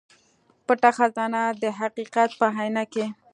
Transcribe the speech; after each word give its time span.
پټه 0.65 0.89
خزانه 0.97 1.41
د 1.61 1.63
حقيقت 1.79 2.29
په 2.39 2.47
اينه 2.61 2.83
کې 2.93 3.05